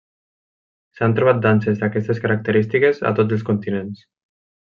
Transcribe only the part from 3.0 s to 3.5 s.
a tots els